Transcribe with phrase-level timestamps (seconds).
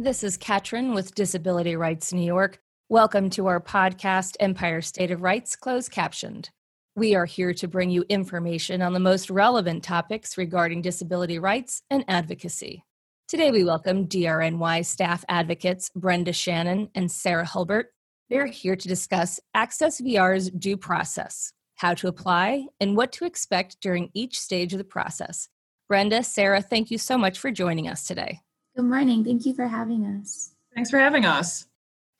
[0.00, 2.60] This is Katrin with Disability Rights New York.
[2.88, 6.50] Welcome to our podcast, Empire State of Rights, closed captioned.
[6.94, 11.82] We are here to bring you information on the most relevant topics regarding disability rights
[11.90, 12.84] and advocacy.
[13.26, 17.86] Today, we welcome DRNY staff advocates Brenda Shannon and Sarah Hulbert.
[18.30, 23.78] They're here to discuss Access VR's due process, how to apply, and what to expect
[23.80, 25.48] during each stage of the process.
[25.88, 28.42] Brenda, Sarah, thank you so much for joining us today.
[28.78, 29.24] Good morning.
[29.24, 30.52] Thank you for having us.
[30.72, 31.66] Thanks for having us.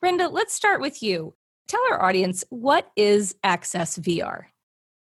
[0.00, 1.34] Brenda, let's start with you.
[1.68, 4.46] Tell our audience what is Access VR?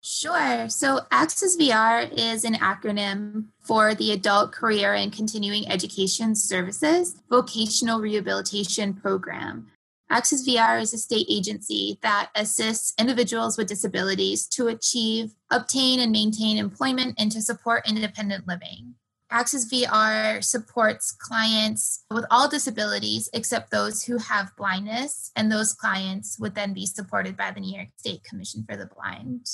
[0.01, 0.69] Sure.
[0.69, 8.01] So, Access VR is an acronym for the Adult Career and Continuing Education Services Vocational
[8.01, 9.71] Rehabilitation Program.
[10.11, 16.11] Access VR is a state agency that assists individuals with disabilities to achieve, obtain, and
[16.11, 18.97] maintain employment and to support independent living.
[19.35, 26.39] Access VR supports clients with all disabilities except those who have blindness, and those clients
[26.39, 29.45] would then be supported by the New York State Commission for the Blind.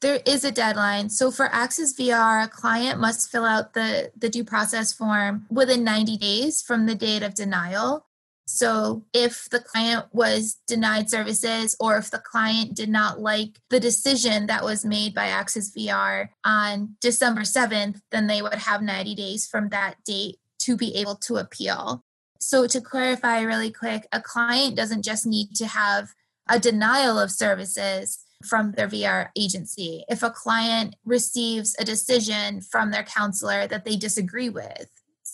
[0.00, 1.10] There is a deadline.
[1.10, 5.84] So for Access VR, a client must fill out the, the due process form within
[5.84, 8.06] 90 days from the date of denial.
[8.50, 13.80] So if the client was denied services or if the client did not like the
[13.80, 19.14] decision that was made by Access VR on December 7th, then they would have 90
[19.14, 22.04] days from that date to be able to appeal.
[22.40, 26.10] So, to clarify really quick, a client doesn't just need to have
[26.48, 30.04] a denial of services from their VR agency.
[30.08, 34.88] If a client receives a decision from their counselor that they disagree with,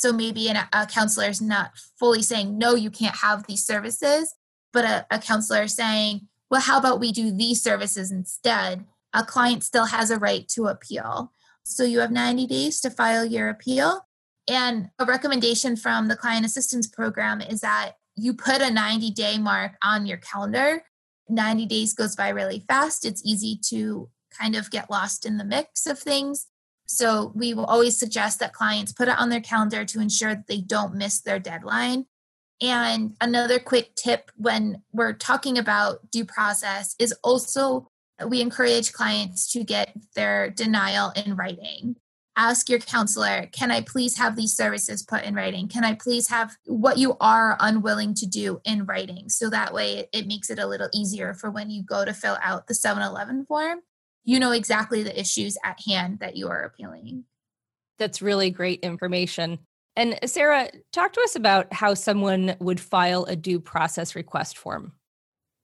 [0.06, 4.33] so maybe an, a counselor is not fully saying, no, you can't have these services,
[4.72, 8.84] but a, a counselor saying, well, how about we do these services instead?
[9.12, 11.33] A client still has a right to appeal.
[11.65, 14.03] So you have 90 days to file your appeal.
[14.47, 19.39] And a recommendation from the client assistance program is that you put a 90 day
[19.39, 20.84] mark on your calendar.
[21.28, 23.05] 90 days goes by really fast.
[23.05, 26.47] It's easy to kind of get lost in the mix of things.
[26.87, 30.47] So we will always suggest that clients put it on their calendar to ensure that
[30.47, 32.07] they don't miss their deadline.
[32.63, 37.91] And another quick tip when we're talking about due process is also
[38.27, 41.97] we encourage clients to get their denial in writing
[42.37, 45.69] ask your counselor, can I please have these services put in writing?
[45.69, 49.29] Can I please have what you are unwilling to do in writing?
[49.29, 52.37] So that way it makes it a little easier for when you go to fill
[52.43, 53.81] out the 7 Eleven form,
[54.27, 57.25] you know exactly the issues at hand that you are appealing.
[57.99, 59.61] That's really great information.
[59.95, 64.93] And Sarah, talk to us about how someone would file a due process request form.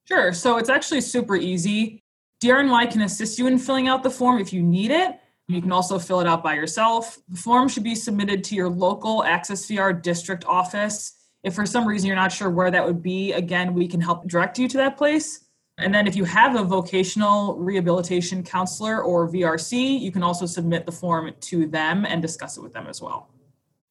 [0.09, 0.33] Sure.
[0.33, 2.03] So it's actually super easy.
[2.43, 5.19] DRNY can assist you in filling out the form if you need it.
[5.49, 7.19] You can also fill it out by yourself.
[7.29, 11.13] The form should be submitted to your local Access VR district office.
[11.43, 14.27] If for some reason you're not sure where that would be, again, we can help
[14.29, 15.45] direct you to that place.
[15.83, 20.87] And then if you have a vocational rehabilitation counselor or VRC, you can also submit
[20.87, 23.29] the form to them and discuss it with them as well.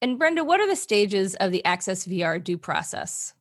[0.01, 3.33] And Brenda, what are the stages of the Access VR due process?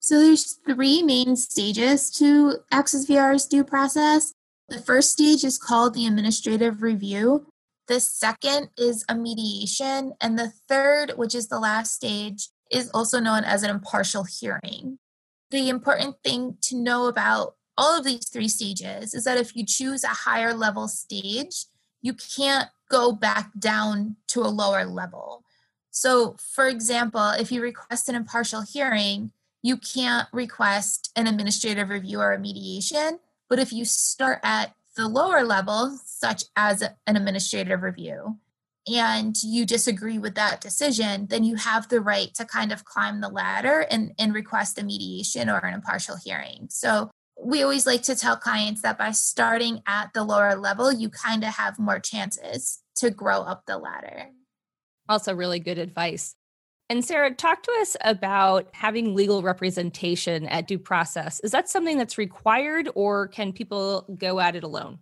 [0.00, 4.32] So there's three main stages to Access VR's due process.
[4.68, 7.46] The first stage is called the administrative review.
[7.86, 10.12] The second is a mediation.
[10.20, 14.98] And the third, which is the last stage, is also known as an impartial hearing.
[15.50, 19.64] The important thing to know about all of these three stages is that if you
[19.64, 21.66] choose a higher level stage,
[22.02, 25.44] you can't go back down to a lower level.
[25.90, 29.30] So, for example, if you request an impartial hearing,
[29.62, 33.20] you can't request an administrative review or a mediation.
[33.48, 38.38] But if you start at the lower level, such as an administrative review,
[38.92, 43.20] and you disagree with that decision, then you have the right to kind of climb
[43.20, 46.68] the ladder and, and request a mediation or an impartial hearing.
[46.70, 47.10] So
[47.42, 51.44] we always like to tell clients that by starting at the lower level, you kind
[51.44, 54.26] of have more chances to grow up the ladder.
[55.08, 56.34] Also, really good advice.
[56.90, 61.38] And Sarah, talk to us about having legal representation at due process.
[61.40, 64.98] Is that something that's required or can people go at it alone?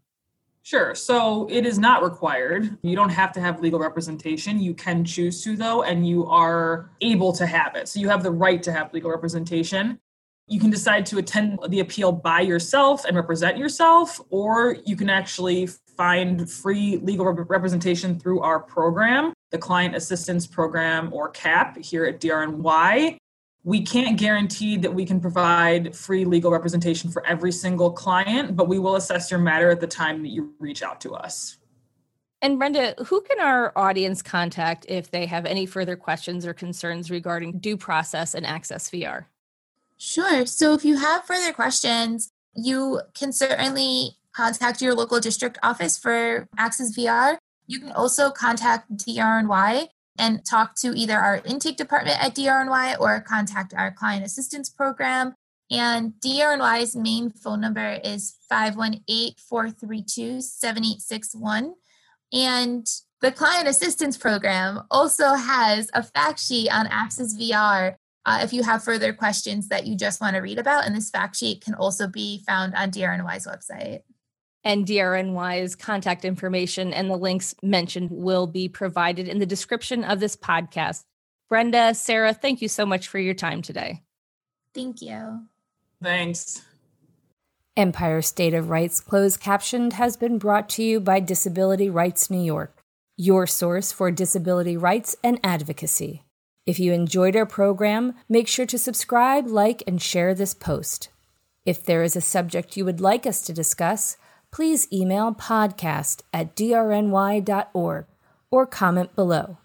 [0.62, 0.96] Sure.
[0.96, 2.76] So it is not required.
[2.82, 4.58] You don't have to have legal representation.
[4.58, 7.86] You can choose to, though, and you are able to have it.
[7.86, 10.00] So you have the right to have legal representation.
[10.48, 15.10] You can decide to attend the appeal by yourself and represent yourself, or you can
[15.10, 15.66] actually
[15.96, 22.20] find free legal representation through our program, the Client Assistance Program or CAP here at
[22.20, 23.16] DRNY.
[23.64, 28.68] We can't guarantee that we can provide free legal representation for every single client, but
[28.68, 31.56] we will assess your matter at the time that you reach out to us.
[32.40, 37.10] And Brenda, who can our audience contact if they have any further questions or concerns
[37.10, 39.24] regarding due process and Access VR?
[39.98, 40.44] Sure.
[40.46, 46.48] So if you have further questions, you can certainly contact your local district office for
[46.58, 47.38] Access VR.
[47.66, 49.88] You can also contact DRNY
[50.18, 55.34] and talk to either our intake department at DRNY or contact our client assistance program.
[55.70, 61.74] And DRNY's main phone number is 518 432 7861.
[62.32, 62.86] And
[63.20, 67.96] the client assistance program also has a fact sheet on Access VR
[68.26, 70.84] uh, if you have further questions that you just want to read about.
[70.84, 74.00] And this fact sheet can also be found on DRNY's website.
[74.64, 80.18] And DRNY's contact information and the links mentioned will be provided in the description of
[80.18, 81.04] this podcast.
[81.48, 84.02] Brenda, Sarah, thank you so much for your time today.
[84.74, 85.42] Thank you.
[86.02, 86.62] Thanks.
[87.76, 92.42] Empire State of Rights Closed Captioned has been brought to you by Disability Rights New
[92.42, 92.82] York,
[93.16, 96.25] your source for disability rights and advocacy.
[96.66, 101.10] If you enjoyed our program, make sure to subscribe, like, and share this post.
[101.64, 104.16] If there is a subject you would like us to discuss,
[104.50, 108.06] please email podcast at drny.org
[108.50, 109.58] or comment below.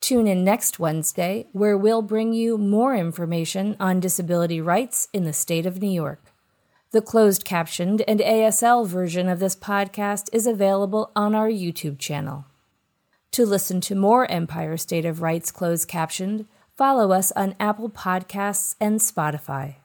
[0.00, 5.32] Tune in next Wednesday, where we'll bring you more information on disability rights in the
[5.32, 6.32] state of New York.
[6.90, 12.46] The closed captioned and ASL version of this podcast is available on our YouTube channel.
[13.32, 16.46] To listen to more Empire State of Rights closed captioned,
[16.76, 19.76] follow us on Apple Podcasts and Spotify.